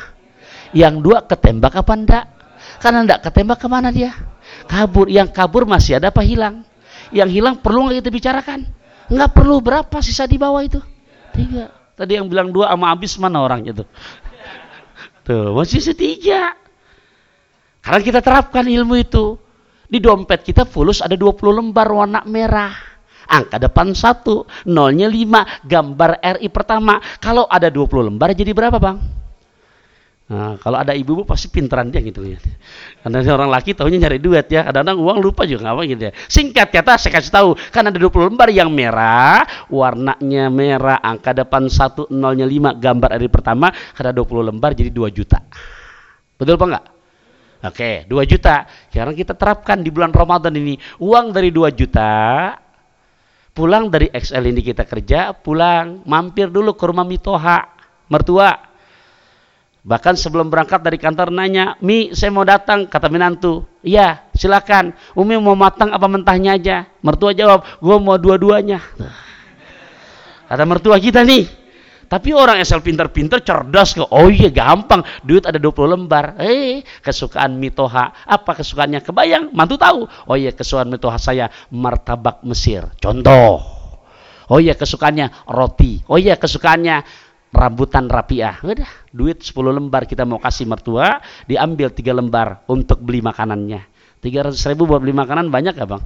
[0.70, 2.24] Yang dua ketembak apa enggak
[2.82, 4.12] karena enggak ketembak ke mana dia?
[4.70, 5.10] Kabur.
[5.10, 6.62] Yang kabur masih ada apa hilang?
[7.10, 8.60] Yang hilang perlu nggak kita bicarakan?
[9.10, 9.58] Nggak perlu.
[9.62, 10.78] Berapa sisa di bawah itu?
[11.34, 11.72] Tiga.
[11.96, 13.88] Tadi yang bilang dua sama habis mana orangnya tuh
[15.26, 16.54] Tuh, masih setiga.
[17.82, 19.34] Karena kita terapkan ilmu itu.
[19.86, 22.74] Di dompet kita fulus ada 20 lembar warna merah.
[23.26, 27.02] Angka depan satu, nolnya 5, gambar RI pertama.
[27.18, 29.15] Kalau ada 20 lembar jadi berapa bang?
[30.26, 32.34] Nah, kalau ada ibu-ibu pasti pinteran dia gitu ya.
[32.98, 34.66] Karena orang laki tahunya nyari duit ya.
[34.66, 36.12] Kadang-kadang uang lupa juga apa gitu ya.
[36.26, 41.70] Singkat kata saya kasih tahu, kan ada 20 lembar yang merah, warnanya merah, angka depan
[41.70, 45.38] 1, nolnya 5, gambar RI pertama, ada 20 lembar jadi 2 juta.
[46.34, 46.86] Betul apa enggak?
[47.70, 48.66] Oke, 2 juta.
[48.90, 50.74] Sekarang kita terapkan di bulan Ramadan ini.
[50.98, 52.50] Uang dari 2 juta,
[53.54, 57.62] pulang dari XL ini kita kerja, pulang, mampir dulu ke rumah Mitoha,
[58.10, 58.65] mertua.
[59.86, 63.62] Bahkan sebelum berangkat dari kantor nanya, Mi, saya mau datang, kata Minantu.
[63.86, 64.90] Iya, silakan.
[65.14, 66.90] Umi mau matang apa mentahnya aja?
[67.06, 68.82] Mertua jawab, gue mau dua-duanya.
[70.50, 71.42] Kata mertua kita nih,
[72.06, 74.06] tapi orang asal pintar-pintar cerdas kok.
[74.14, 75.02] Oh iya gampang.
[75.26, 76.38] Duit ada 20 lembar.
[76.38, 78.14] Eh, kesukaan Mitoha.
[78.22, 79.02] Apa kesukaannya?
[79.02, 80.06] Kebayang, mantu tahu.
[80.30, 82.86] Oh iya kesukaan Mitoha saya martabak Mesir.
[83.02, 83.58] Contoh.
[84.46, 86.06] Oh iya kesukaannya roti.
[86.06, 87.02] Oh iya kesukaannya
[87.54, 88.58] rambutan rapiah.
[88.62, 93.82] Udah, duit 10 lembar kita mau kasih mertua, diambil 3 lembar untuk beli makanannya.
[94.22, 96.02] 300 ribu buat beli makanan banyak gak bang?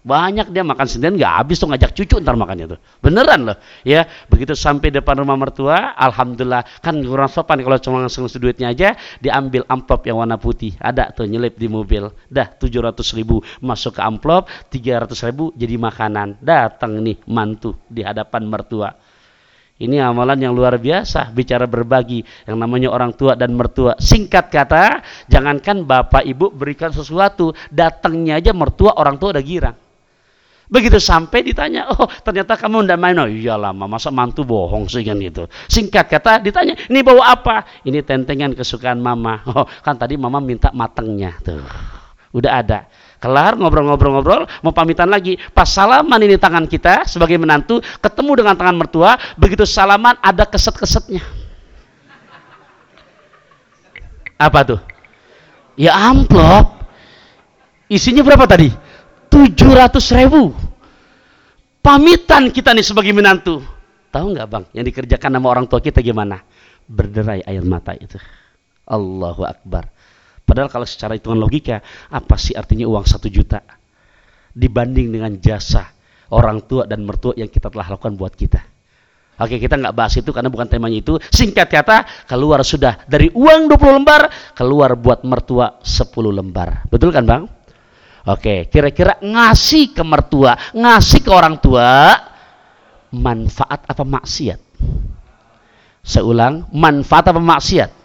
[0.00, 2.80] Banyak dia makan sendirian nggak habis tuh ngajak cucu ntar makannya tuh.
[3.04, 3.56] Beneran loh.
[3.84, 8.96] Ya, begitu sampai depan rumah mertua, alhamdulillah kan kurang sopan kalau cuma langsung duitnya aja
[9.20, 10.72] diambil amplop yang warna putih.
[10.80, 12.08] Ada tuh nyelip di mobil.
[12.32, 16.40] Dah 700 ribu masuk ke amplop, 300 ribu jadi makanan.
[16.40, 18.96] Datang nih mantu di hadapan mertua.
[19.80, 23.96] Ini amalan yang luar biasa, bicara berbagi yang namanya orang tua dan mertua.
[23.96, 29.76] Singkat kata, jangankan bapak ibu berikan sesuatu, datangnya aja mertua orang tua udah girang.
[30.70, 33.18] Begitu sampai ditanya, oh ternyata kamu ndak main.
[33.18, 35.50] Oh iyalah, masa mantu bohong sih kan gitu.
[35.66, 37.66] Singkat kata ditanya, ini bawa apa?
[37.82, 39.42] Ini tentengan kesukaan mama.
[39.50, 41.64] Oh kan tadi mama minta matengnya tuh.
[42.30, 42.86] Udah ada.
[43.20, 45.36] Kelar ngobrol-ngobrol-ngobrol, mau pamitan lagi.
[45.52, 51.20] Pas salaman ini tangan kita sebagai menantu, ketemu dengan tangan mertua, begitu salaman ada keset-kesetnya.
[54.40, 54.80] Apa tuh?
[55.76, 56.80] Ya amplop.
[57.92, 58.72] Isinya berapa tadi?
[59.28, 60.56] 700 ribu.
[61.84, 63.60] Pamitan kita nih sebagai menantu.
[64.08, 66.40] Tahu nggak bang, yang dikerjakan sama orang tua kita gimana?
[66.88, 68.16] Berderai air mata itu.
[68.88, 69.92] Allahu Akbar.
[70.50, 71.78] Padahal kalau secara hitungan logika,
[72.10, 73.62] apa sih artinya uang satu juta?
[74.50, 75.86] Dibanding dengan jasa
[76.34, 78.58] orang tua dan mertua yang kita telah lakukan buat kita.
[79.38, 81.14] Oke, kita nggak bahas itu karena bukan temanya itu.
[81.30, 84.26] Singkat kata, keluar sudah dari uang 20 lembar,
[84.58, 86.82] keluar buat mertua 10 lembar.
[86.90, 87.46] Betul kan, Bang?
[88.26, 92.18] Oke, kira-kira ngasih ke mertua, ngasih ke orang tua,
[93.14, 94.60] manfaat apa maksiat?
[96.02, 97.99] Seulang, manfaat apa maksiat?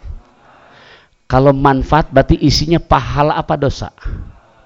[1.26, 3.90] Kalau manfaat berarti isinya pahala apa dosa?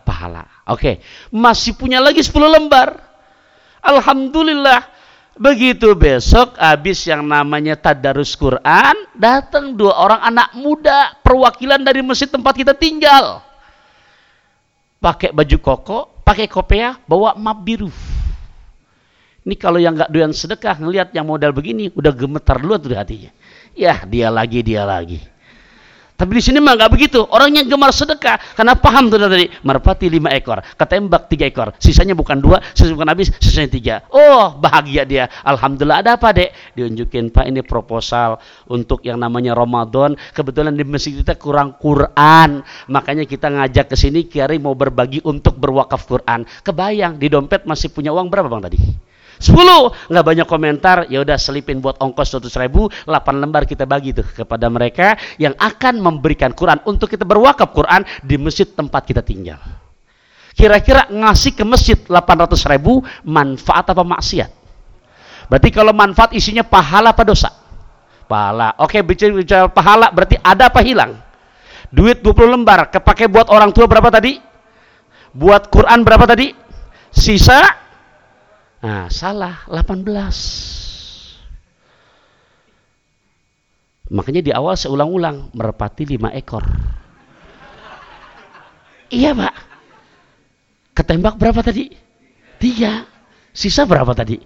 [0.04, 0.44] Pahala.
[0.68, 1.00] Oke,
[1.32, 3.00] masih punya lagi 10 lembar.
[3.80, 5.00] Alhamdulillah.
[5.40, 12.28] Begitu besok habis yang namanya tadarus Quran, datang dua orang anak muda perwakilan dari masjid
[12.28, 13.40] tempat kita tinggal
[15.00, 17.88] pakai baju koko, pakai kopiah, bawa map biru.
[19.40, 23.32] Ini kalau yang nggak doyan sedekah ngelihat yang modal begini udah gemetar dulu tuh hatinya.
[23.72, 25.18] Ya dia lagi dia lagi.
[26.20, 27.24] Tapi di sini mah nggak begitu.
[27.32, 29.48] Orangnya gemar sedekah karena paham tuh tadi.
[29.64, 31.72] Merpati lima ekor, ketembak tiga ekor.
[31.80, 33.94] Sisanya bukan dua, sisanya bukan habis, sisanya tiga.
[34.12, 35.32] Oh bahagia dia.
[35.40, 36.76] Alhamdulillah ada apa dek?
[36.76, 38.36] Diunjukin pak ini proposal
[38.68, 40.12] untuk yang namanya Ramadan.
[40.36, 42.60] Kebetulan di masjid kita kurang Quran,
[42.92, 46.44] makanya kita ngajak ke sini Kiari mau berbagi untuk berwakaf Quran.
[46.60, 49.09] Kebayang di dompet masih punya uang berapa bang tadi?
[49.40, 51.08] 10 nggak banyak komentar.
[51.08, 52.92] Ya udah selipin buat ongkos 100 ribu.
[53.08, 58.04] 8 lembar kita bagi tuh kepada mereka yang akan memberikan Quran untuk kita berwakaf Quran
[58.20, 59.56] di masjid tempat kita tinggal.
[60.52, 64.50] Kira-kira ngasih ke masjid 800 ribu manfaat apa maksiat?
[65.48, 67.48] Berarti kalau manfaat isinya pahala apa dosa?
[68.28, 68.76] Pahala.
[68.78, 71.16] Oke bicara, bicara pahala berarti ada apa hilang?
[71.88, 74.36] Duit 20 lembar kepake buat orang tua berapa tadi?
[75.32, 76.52] Buat Quran berapa tadi?
[77.10, 77.89] Sisa
[78.80, 80.08] Nah, salah 18.
[84.10, 86.64] Makanya di awal saya ulang-ulang merpati lima ekor.
[89.12, 89.54] Iya, Pak.
[90.96, 91.92] Ketembak berapa tadi?
[92.58, 93.06] Tiga.
[93.54, 94.40] Sisa berapa tadi?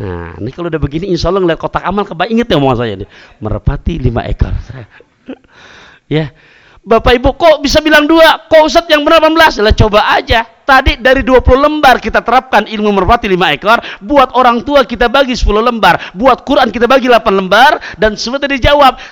[0.00, 2.92] Nah, ini kalau udah begini, insya Allah ngeliat kotak amal kebaik inget ya omongan saya
[2.96, 3.06] ini.
[3.40, 4.50] Merpati lima ekor.
[6.16, 6.32] ya,
[6.80, 8.48] Bapak Ibu kok bisa bilang dua?
[8.48, 9.60] Kok Ustaz yang benar 18?
[9.60, 10.48] Lah coba aja.
[10.70, 13.82] Tadi dari 20 lembar kita terapkan ilmu merpati 5 ekor.
[14.06, 16.14] Buat orang tua kita bagi 10 lembar.
[16.14, 17.98] Buat Quran kita bagi 8 lembar.
[17.98, 18.62] Dan semua tadi.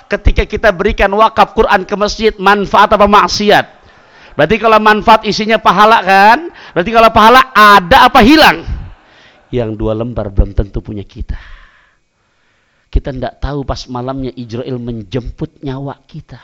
[0.07, 2.31] Ketika kita berikan wakaf Quran ke masjid.
[2.39, 3.65] Manfaat apa maksiat?
[4.39, 6.47] Berarti kalau manfaat isinya pahala kan?
[6.71, 8.63] Berarti kalau pahala ada apa hilang?
[9.51, 11.35] Yang dua lembar belum tentu punya kita.
[12.87, 16.39] Kita tidak tahu pas malamnya Israel menjemput nyawa kita.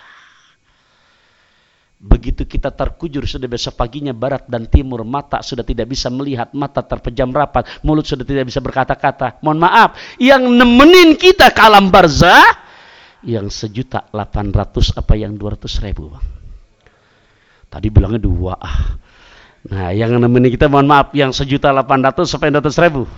[2.06, 6.86] Begitu kita terkujur sudah besok paginya barat dan timur mata sudah tidak bisa melihat mata
[6.86, 9.42] terpejam rapat mulut sudah tidak bisa berkata-kata.
[9.42, 9.90] Mohon maaf
[10.22, 12.62] yang nemenin kita ke alam barzah
[13.26, 16.26] yang sejuta delapan ratus apa yang dua ratus ribu bang?
[17.74, 19.02] Tadi bilangnya dua ah.
[19.66, 23.10] Nah yang nemenin kita mohon maaf yang sejuta delapan ratus sampai dua ratus ribu.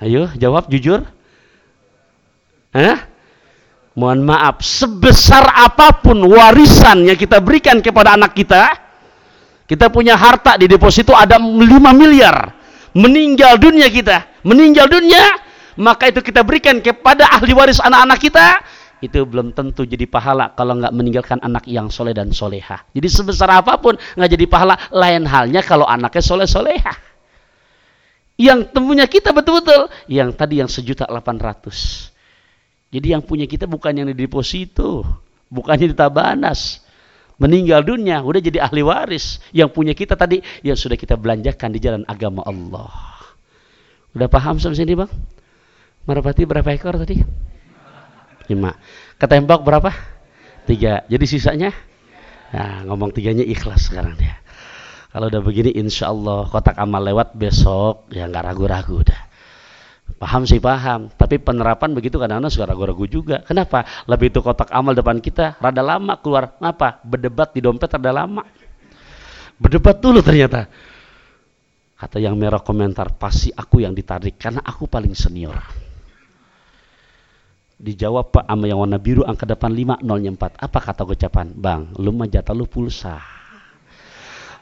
[0.00, 1.04] Ayo jawab jujur.
[2.72, 3.09] Hah?
[4.00, 8.72] Mohon maaf, sebesar apa pun warisan yang kita berikan kepada anak kita,
[9.68, 11.60] kita punya harta di deposito ada 5
[11.92, 12.56] miliar,
[12.96, 15.36] meninggal dunia kita, meninggal dunia,
[15.76, 18.46] maka itu kita berikan kepada ahli waris anak-anak kita,
[19.04, 22.80] itu belum tentu jadi pahala kalau nggak meninggalkan anak yang soleh dan soleha.
[22.96, 26.96] Jadi sebesar apa pun nggak jadi pahala, lain halnya kalau anaknya soleh soleha.
[28.40, 32.09] Yang temunya kita betul-betul, yang tadi yang sejuta delapan ratus
[32.90, 35.06] jadi yang punya kita bukan yang di deposito,
[35.46, 36.82] bukannya di tabanas.
[37.40, 39.40] Meninggal dunia, udah jadi ahli waris.
[39.54, 42.92] Yang punya kita tadi, yang sudah kita belanjakan di jalan agama Allah.
[44.12, 45.08] Udah paham sampai sini bang?
[46.04, 47.22] Merpati berapa ekor tadi?
[48.50, 48.74] Lima.
[49.16, 49.94] Ketembak berapa?
[50.66, 51.06] Tiga.
[51.06, 51.70] Jadi sisanya?
[52.50, 54.34] Nah, ngomong tiganya ikhlas sekarang dia.
[55.14, 59.29] Kalau udah begini, insya Allah kotak amal lewat besok, ya nggak ragu-ragu udah.
[60.16, 63.44] Paham sih paham, tapi penerapan begitu kadang-kadang suka ragu-ragu juga.
[63.44, 63.86] Kenapa?
[64.08, 66.56] Lebih itu kotak amal depan kita, rada lama keluar.
[66.56, 66.98] Kenapa?
[67.04, 68.42] Berdebat di dompet rada lama.
[69.60, 70.66] Berdebat dulu ternyata.
[72.00, 75.56] Kata yang merah komentar, pasti aku yang ditarik karena aku paling senior.
[77.80, 80.60] Dijawab Pak ama yang warna biru angka depan 5 nolnya 4.
[80.60, 81.48] Apa kata ucapan?
[81.56, 83.20] Bang, lu mah jatah lu pulsa.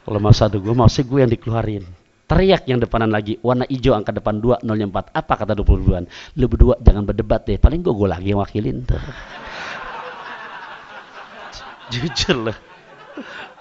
[0.06, 1.97] Kalau masa gue masih gue yang dikeluarin.
[2.28, 5.16] Teriak yang depanan lagi, warna hijau angka depan 2, nolnya 4.
[5.16, 6.04] Apa kata 22-an?
[6.36, 9.00] Lu berdua jangan berdebat deh, paling gue, gue lagi yang wakilin tuh.
[11.96, 12.56] Jujur lah.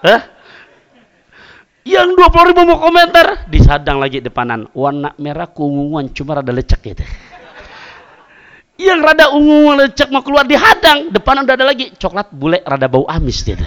[0.04, 0.20] Hah?
[1.88, 4.68] Yang 20 ribu mau komentar, disadang lagi depanan.
[4.76, 7.08] Warna merah keunguan, cuma rada lecek gitu.
[8.76, 11.96] Yang rada ungu lecek mau keluar dihadang, depanan udah ada lagi.
[11.96, 13.64] Coklat bule rada bau amis gitu.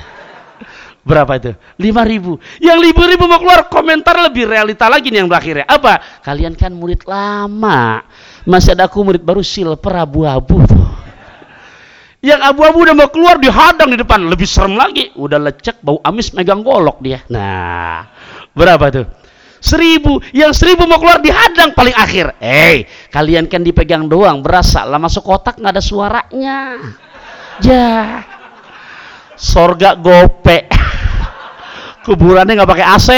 [1.02, 1.52] Berapa itu?
[1.82, 2.38] Lima ribu.
[2.62, 5.66] Yang lima ribu mau keluar komentar lebih realita lagi nih yang berakhirnya.
[5.66, 6.22] Apa?
[6.22, 8.06] Kalian kan murid lama.
[8.46, 10.62] Masih ada aku murid baru silver abu-abu
[12.22, 14.30] Yang abu-abu udah mau keluar dihadang di depan.
[14.30, 15.10] Lebih serem lagi.
[15.18, 17.26] Udah lecek bau amis megang golok dia.
[17.34, 18.06] Nah,
[18.54, 19.06] berapa tuh?
[19.58, 20.22] Seribu.
[20.30, 22.38] Yang seribu mau keluar dihadang paling akhir.
[22.38, 22.78] Eh, hey,
[23.10, 24.46] kalian kan dipegang doang.
[24.46, 26.58] Berasa lah masuk kotak nggak ada suaranya.
[27.66, 28.22] Ya.
[29.42, 30.70] Sorga gope
[32.06, 33.10] kuburannya nggak pakai AC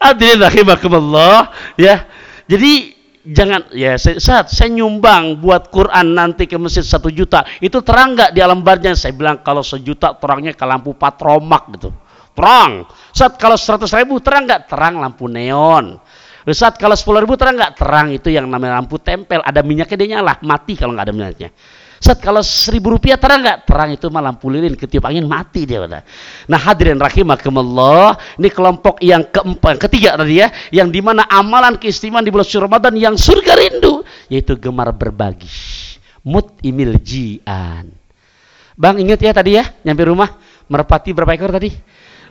[0.00, 2.08] hadirin rahimakumullah ya.
[2.50, 8.16] Jadi jangan ya saat saya nyumbang buat Quran nanti ke masjid satu juta itu terang
[8.16, 8.96] nggak di alam barnya?
[8.96, 11.92] Saya bilang kalau sejuta terangnya ke lampu patromak gitu.
[12.34, 12.88] Terang.
[13.12, 14.66] Saat kalau seratus ribu terang nggak?
[14.72, 16.00] Terang lampu neon.
[16.50, 17.78] Saat kalau sepuluh ribu terang nggak?
[17.78, 19.44] Terang itu yang namanya lampu tempel.
[19.44, 21.50] Ada minyaknya dia nyala mati kalau nggak ada minyaknya
[22.00, 23.68] Set kalau seribu rupiah terang nggak?
[23.68, 26.00] Terang itu malam lampu lilin ketiup angin mati dia udah.
[26.48, 32.24] Nah hadirin rahimakumullah, ini kelompok yang keempat, ketiga tadi ya, yang di mana amalan keistimewaan
[32.24, 34.00] di bulan suci Ramadan yang surga rindu,
[34.32, 35.52] yaitu gemar berbagi.
[36.24, 37.92] Mut imil jian.
[38.80, 40.40] Bang ingat ya tadi ya, nyampe rumah
[40.72, 41.68] merpati berapa ekor tadi?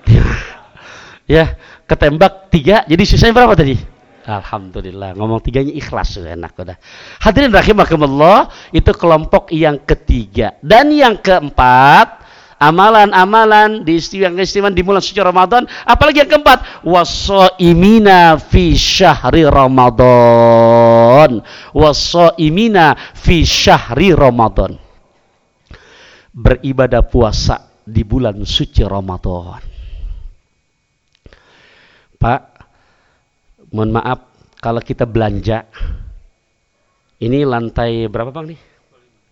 [1.38, 1.46] ya,
[1.86, 3.99] ketembak tiga, jadi sisanya berapa tadi?
[4.26, 5.16] Alhamdulillah.
[5.16, 6.78] Ngomong tiganya ikhlas sudah enak udah.
[7.24, 10.60] Hadirin rahimakumullah itu kelompok yang ketiga.
[10.60, 12.20] Dan yang keempat
[12.60, 21.40] amalan-amalan di istimewa di bulan suci Ramadan apalagi yang keempat wasoimina fi syahri Ramadan.
[21.72, 24.76] Wasoimina fi syahri Ramadan.
[26.36, 29.64] Beribadah puasa di bulan suci Ramadan.
[32.20, 32.49] Pak
[33.74, 34.30] mohon maaf
[34.60, 35.66] kalau kita belanja.
[37.20, 38.60] Ini lantai berapa bang nih?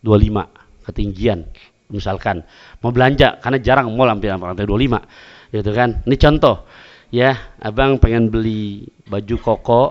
[0.03, 1.47] 25 ketinggian.
[1.87, 2.43] Misalkan
[2.83, 6.03] mau belanja karena jarang mau hampir lantai 25 gitu kan?
[6.03, 6.67] Ini contoh
[7.15, 7.31] ya
[7.63, 9.83] abang pengen beli baju koko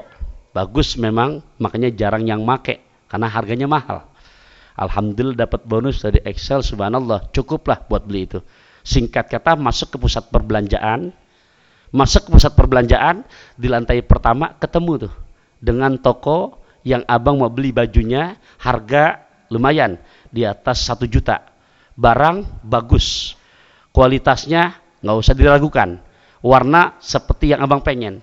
[0.53, 4.05] bagus memang makanya jarang yang make karena harganya mahal.
[4.77, 8.45] Alhamdulillah dapat bonus dari Excel subhanallah cukuplah buat beli itu.
[8.85, 11.17] Singkat kata masuk ke pusat perbelanjaan
[11.95, 13.23] masuk ke pusat perbelanjaan
[13.55, 15.15] di lantai pertama ketemu tuh
[15.63, 19.99] dengan toko yang abang mau beli bajunya harga lumayan
[20.31, 21.43] di atas satu juta
[21.97, 23.37] barang bagus
[23.97, 25.97] Kualitasnya nggak usah diragukan.
[26.45, 28.21] Warna seperti yang abang pengen.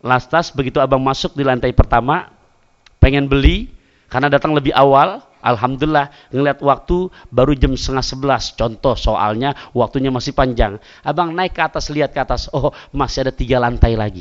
[0.00, 2.32] Lantas begitu abang masuk di lantai pertama,
[2.96, 3.68] pengen beli,
[4.12, 8.52] karena datang lebih awal, Alhamdulillah ngeliat waktu baru jam setengah sebelas.
[8.52, 10.76] Contoh soalnya waktunya masih panjang.
[11.00, 12.52] Abang naik ke atas lihat ke atas.
[12.52, 14.20] Oh masih ada tiga lantai lagi.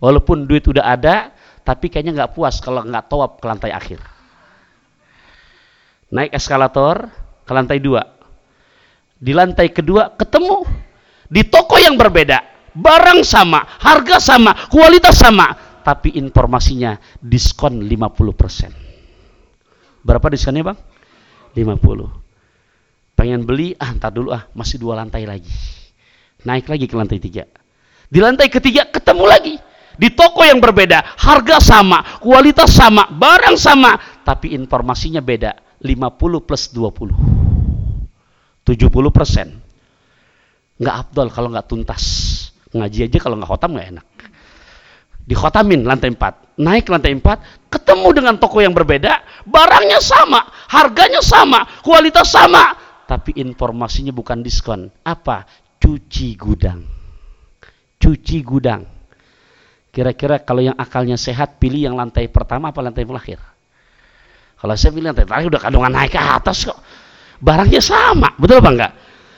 [0.00, 1.28] Walaupun duit udah ada,
[1.60, 4.00] tapi kayaknya nggak puas kalau nggak tawab ke lantai akhir.
[6.16, 7.12] Naik eskalator
[7.44, 8.00] ke lantai dua.
[9.20, 10.64] Di lantai kedua ketemu
[11.28, 12.56] di toko yang berbeda.
[12.72, 15.52] Barang sama, harga sama, kualitas sama,
[15.84, 18.85] tapi informasinya diskon 50%.
[20.06, 20.78] Berapa diskonnya bang?
[21.58, 23.18] 50.
[23.18, 25.50] Pengen beli, ah ntar dulu ah, masih dua lantai lagi.
[26.46, 27.42] Naik lagi ke lantai tiga.
[28.06, 29.58] Di lantai ketiga ketemu lagi.
[29.96, 35.56] Di toko yang berbeda, harga sama, kualitas sama, barang sama, tapi informasinya beda.
[35.80, 37.16] 50 plus 20.
[38.62, 39.48] 70 persen.
[40.76, 42.04] Nggak abdol kalau nggak tuntas.
[42.76, 44.06] Ngaji aja kalau nggak khotam nggak enak
[45.26, 51.66] dikhotamin lantai 4 naik lantai 4 ketemu dengan toko yang berbeda barangnya sama harganya sama
[51.82, 52.86] kualitas sama.
[53.06, 54.90] Tapi informasinya bukan diskon.
[55.06, 55.46] Apa?
[55.78, 56.82] Cuci gudang.
[58.02, 58.82] Cuci gudang.
[59.94, 63.38] Kira-kira kalau yang akalnya sehat pilih yang lantai pertama apa lantai terakhir?
[64.58, 66.78] Kalau saya pilih lantai terakhir udah kandungan naik ke atas kok.
[67.38, 68.92] Barangnya sama betul apa enggak?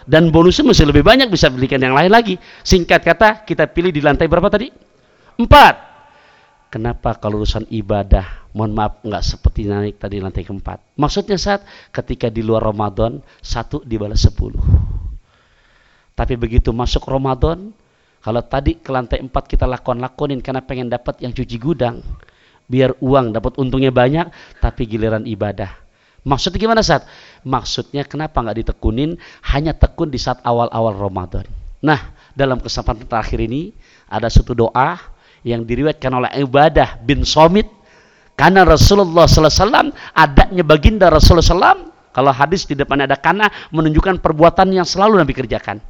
[0.08, 2.40] Dan bonusnya masih lebih banyak bisa belikan yang lain lagi.
[2.64, 4.87] Singkat kata kita pilih di lantai berapa tadi
[5.38, 5.86] Empat.
[6.68, 10.98] Kenapa kalau urusan ibadah, mohon maaf, nggak seperti naik tadi lantai keempat.
[10.98, 11.62] Maksudnya saat
[11.94, 14.60] ketika di luar Ramadan, satu dibalas sepuluh.
[16.18, 17.70] Tapi begitu masuk Ramadan,
[18.18, 22.02] kalau tadi ke lantai empat kita lakon-lakonin karena pengen dapat yang cuci gudang,
[22.66, 24.26] biar uang dapat untungnya banyak,
[24.58, 25.70] tapi giliran ibadah.
[26.26, 27.06] Maksudnya gimana saat?
[27.46, 29.14] Maksudnya kenapa nggak ditekunin?
[29.54, 31.46] Hanya tekun di saat awal-awal Ramadan.
[31.78, 33.70] Nah, dalam kesempatan terakhir ini
[34.10, 35.17] ada satu doa
[35.48, 37.64] yang diriwayatkan oleh Ibadah bin Somit
[38.36, 44.68] karena Rasulullah SAW adanya baginda Rasulullah SAW kalau hadis di depan ada karena menunjukkan perbuatan
[44.74, 45.80] yang selalu Nabi kerjakan.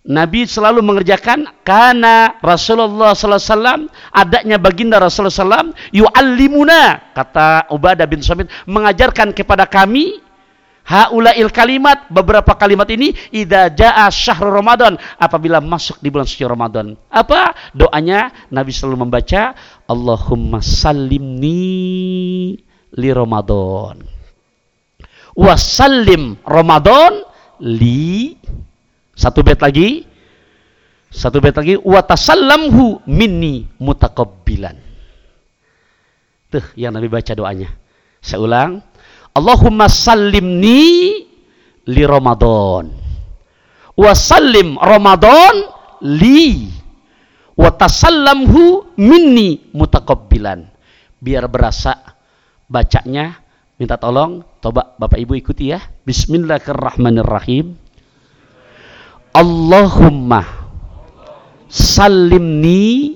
[0.00, 3.84] Nabi selalu mengerjakan karena Rasulullah SAW
[4.16, 10.24] adanya baginda Rasulullah SAW yu'allimuna kata Ubadah bin Somit mengajarkan kepada kami
[10.86, 16.98] Haulail kalimat, beberapa kalimat ini idza jaa syahrul Ramadan, apabila masuk di bulan suci Ramadan.
[17.12, 17.54] Apa?
[17.76, 19.54] Doanya Nabi selalu membaca
[19.86, 22.58] Allahumma sallimni
[22.96, 24.02] li Ramadan.
[25.30, 27.22] Wasallim Ramadan
[27.62, 28.34] li
[29.14, 30.10] satu bait lagi
[31.10, 34.78] satu bait lagi wa tasallamhu minni mutakabbilan.
[36.50, 37.70] Tuh yang Nabi baca doanya.
[38.22, 38.82] Saya ulang,
[39.30, 41.22] Allahumma sallimni
[41.86, 42.90] li Ramadan.
[43.94, 45.54] Wa sallim Ramadan
[46.02, 46.66] li
[47.54, 50.66] wa tasallamhu minni mutakabbilan.
[51.20, 51.94] Biar berasa
[52.66, 53.38] bacanya
[53.76, 55.78] minta tolong coba Bapak Ibu ikuti ya.
[56.02, 57.76] Bismillahirrahmanirrahim.
[59.30, 60.42] Allahumma
[61.70, 63.14] sallimni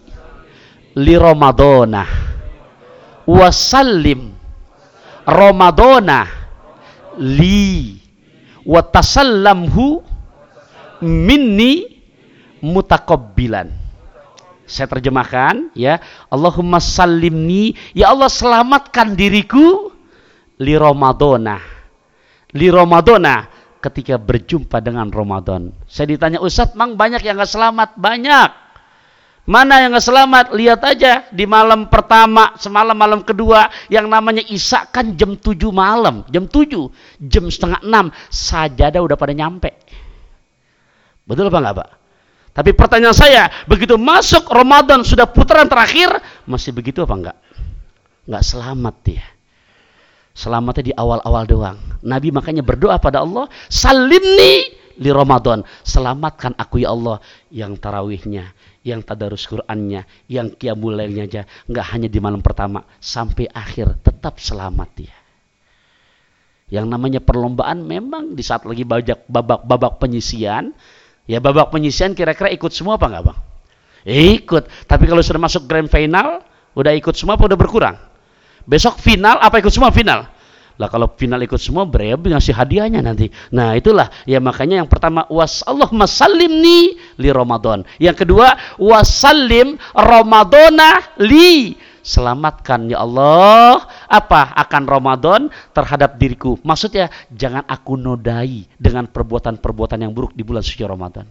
[0.94, 2.06] li Ramadana
[3.26, 4.33] wa sallim
[5.24, 6.28] Ramadana
[7.18, 7.96] li
[8.64, 10.00] wa tasallamhu
[11.04, 12.00] minni
[12.64, 13.68] mutakabbilan.
[14.64, 16.00] Saya terjemahkan ya.
[16.32, 19.92] Allahumma sallimni, ya Allah selamatkan diriku
[20.56, 21.60] li Ramadana.
[22.56, 23.44] Li Ramadana
[23.84, 25.76] ketika berjumpa dengan Ramadan.
[25.84, 28.00] Saya ditanya, Ustaz, mang banyak yang gak selamat?
[28.00, 28.63] Banyak.
[29.44, 30.56] Mana yang selamat?
[30.56, 36.24] Lihat aja di malam pertama, semalam malam kedua yang namanya Isa kan jam 7 malam,
[36.32, 36.88] jam 7,
[37.28, 39.76] jam setengah 6 sajadah udah pada nyampe.
[41.28, 41.90] Betul apa enggak, Pak?
[42.54, 46.08] Tapi pertanyaan saya, begitu masuk Ramadan sudah putaran terakhir,
[46.48, 47.36] masih begitu apa enggak?
[48.24, 49.26] Enggak selamat dia.
[50.34, 51.78] Selamatnya di awal-awal doang.
[52.00, 54.66] Nabi makanya berdoa pada Allah, salimni
[54.98, 55.62] li Ramadan.
[55.86, 57.22] Selamatkan aku ya Allah
[57.54, 58.50] yang tarawihnya,
[58.84, 64.88] yang tadarus Qur'annya, yang qiyamulailnya aja, nggak hanya di malam pertama, sampai akhir tetap selamat
[64.92, 65.16] dia.
[66.68, 70.76] Yang namanya perlombaan memang di saat lagi babak babak, babak penyisian,
[71.24, 73.38] ya babak penyisian kira-kira ikut semua apa nggak bang?
[74.04, 74.64] Ikut.
[74.84, 76.44] Tapi kalau sudah masuk grand final,
[76.76, 77.96] udah ikut semua apa udah berkurang?
[78.68, 80.28] Besok final apa ikut semua final?
[80.74, 83.30] Lah kalau final ikut semua berarti ngasih hadiahnya nanti.
[83.54, 87.82] Nah, itulah ya makanya yang pertama was Allah masallimni li Ramadan.
[87.98, 95.40] Yang kedua wasallim Ramadana li selamatkan ya Allah apa akan Ramadan
[95.72, 96.60] terhadap diriku.
[96.60, 101.24] Maksudnya jangan aku nodai dengan perbuatan-perbuatan yang buruk di bulan suci Ramadan.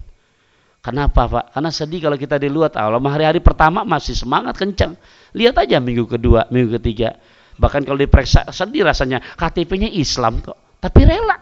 [0.84, 1.56] Kenapa Pak?
[1.56, 5.00] Karena sedih kalau kita di luar Allah hari-hari pertama masih semangat kencang.
[5.32, 7.16] Lihat aja minggu kedua, minggu ketiga.
[7.56, 10.84] Bahkan kalau diperiksa sedih rasanya KTP-nya Islam kok.
[10.84, 11.40] Tapi rela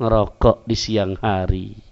[0.00, 1.89] ngerokok di siang hari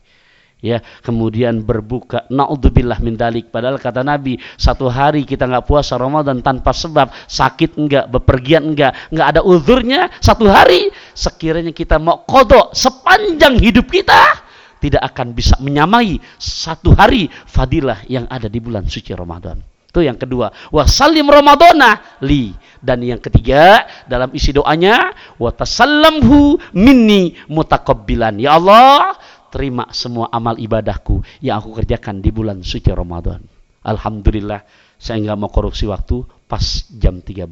[0.58, 3.50] ya kemudian berbuka naudzubillah min dalik.
[3.50, 8.94] Padahal kata Nabi satu hari kita nggak puasa Ramadan tanpa sebab sakit enggak bepergian enggak
[9.10, 14.46] enggak ada uzurnya satu hari sekiranya kita mau kodok sepanjang hidup kita
[14.78, 19.58] tidak akan bisa menyamai satu hari fadilah yang ada di bulan suci Ramadan.
[19.88, 20.52] Itu yang kedua.
[20.70, 22.52] Wasallim ramadana li.
[22.78, 30.56] Dan yang ketiga dalam isi doanya wa tasallamhu minni mutakabbilan ya Allah terima semua amal
[30.56, 33.40] ibadahku yang aku kerjakan di bulan suci Ramadan.
[33.84, 34.64] Alhamdulillah,
[35.00, 37.44] saya nggak mau korupsi waktu pas jam 13.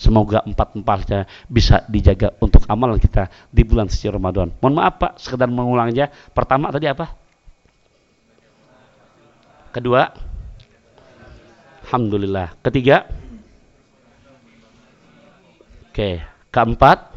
[0.00, 4.48] Semoga empat-empatnya bisa dijaga untuk amalan kita di bulan suci Ramadan.
[4.64, 6.08] Mohon maaf Pak, sekedar mengulang aja.
[6.08, 7.12] Pertama tadi apa?
[9.70, 10.08] Kedua?
[11.84, 12.56] Alhamdulillah.
[12.64, 13.06] Ketiga?
[15.90, 16.22] Oke.
[16.48, 17.09] Keempat?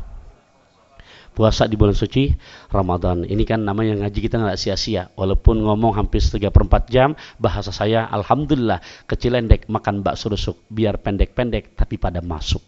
[1.34, 2.30] Puasa di bulan suci
[2.70, 3.26] Ramadan.
[3.26, 5.10] Ini kan namanya ngaji kita nggak sia-sia.
[5.18, 7.10] Walaupun ngomong hampir 3 per 4 jam,
[7.42, 8.80] bahasa saya Alhamdulillah
[9.10, 10.62] kecilendek makan bakso rusuk.
[10.70, 12.62] Biar pendek-pendek tapi pada masuk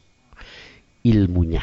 [1.05, 1.61] ilmunya.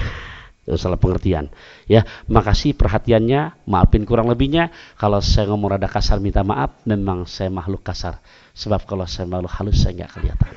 [0.63, 1.51] Itu salah pengertian.
[1.91, 4.71] Ya, makasih perhatiannya, maafin kurang lebihnya.
[4.95, 8.23] Kalau saya ngomong rada kasar minta maaf, memang saya makhluk kasar.
[8.55, 10.53] Sebab kalau saya makhluk halus saya nggak kelihatan.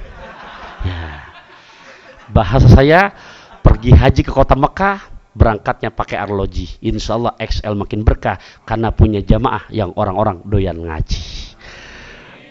[0.86, 1.26] Ya.
[2.30, 3.18] Bahasa saya
[3.66, 6.80] pergi haji ke kota Mekah berangkatnya pakai arloji.
[6.82, 11.46] Insya Allah XL makin berkah karena punya jamaah yang orang-orang doyan ngaji.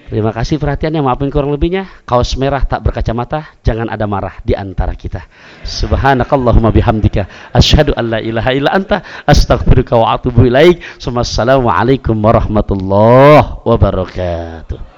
[0.04, 1.88] Terima kasih perhatiannya, maafin kurang lebihnya.
[2.04, 5.24] Kaos merah tak berkacamata, jangan ada marah di antara kita.
[5.64, 10.84] Subhanakallahumma bihamdika, asyhadu an la ilaha illa anta, astaghfiruka wa atubu ilaik.
[11.00, 14.93] Wassalamualaikum warahmatullahi wabarakatuh.